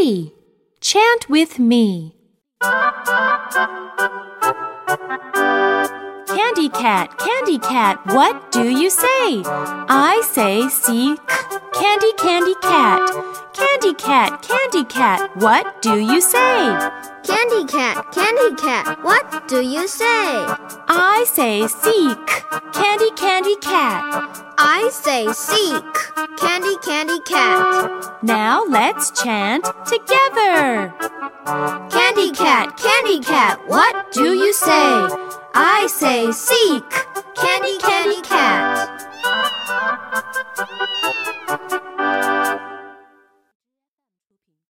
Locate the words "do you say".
8.52-9.42, 15.82-16.58, 19.48-20.46, 34.12-35.08